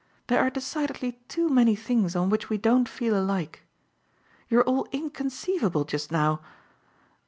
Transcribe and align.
There 0.25 0.39
are 0.41 0.49
decidedly 0.49 1.19
too 1.27 1.47
many 1.47 1.75
things 1.75 2.15
on 2.15 2.31
which 2.31 2.49
we 2.49 2.57
don't 2.57 2.89
feel 2.89 3.15
alike. 3.15 3.61
You're 4.49 4.63
all 4.63 4.87
inconceivable 4.91 5.85
just 5.85 6.11
now. 6.11 6.41